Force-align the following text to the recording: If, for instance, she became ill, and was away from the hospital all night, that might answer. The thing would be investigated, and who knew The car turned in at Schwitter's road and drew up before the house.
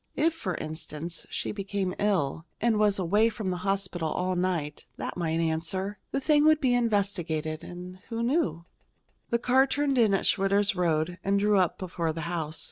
If, 0.15 0.33
for 0.33 0.55
instance, 0.55 1.27
she 1.29 1.51
became 1.51 1.93
ill, 1.99 2.47
and 2.59 2.79
was 2.79 2.97
away 2.97 3.29
from 3.29 3.51
the 3.51 3.57
hospital 3.57 4.09
all 4.09 4.35
night, 4.35 4.87
that 4.97 5.15
might 5.15 5.39
answer. 5.39 5.99
The 6.09 6.19
thing 6.19 6.43
would 6.45 6.59
be 6.59 6.73
investigated, 6.73 7.63
and 7.63 7.99
who 8.09 8.23
knew 8.23 8.65
The 9.29 9.37
car 9.37 9.67
turned 9.67 9.99
in 9.99 10.15
at 10.15 10.25
Schwitter's 10.25 10.75
road 10.75 11.19
and 11.23 11.37
drew 11.39 11.59
up 11.59 11.77
before 11.77 12.13
the 12.13 12.21
house. 12.21 12.59